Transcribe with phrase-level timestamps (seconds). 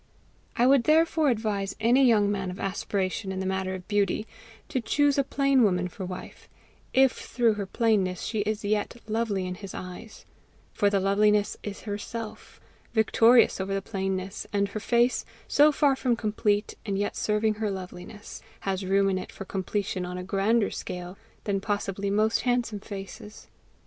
[0.55, 4.25] I would therefore advise any young man of aspiration in the matter of beauty,
[4.67, 6.49] to choose a plain woman for wife
[6.91, 10.25] IF THROUGH HER PLAINNESS SHE IS YET LOVELY IN HIS EYES;
[10.73, 12.59] for the loveliness is herself,
[12.93, 17.69] victorious over the plainness, and her face, so far from complete and yet serving her
[17.69, 22.79] loveliness, has in it room for completion on a grander scale than possibly most handsome
[22.79, 23.45] faces.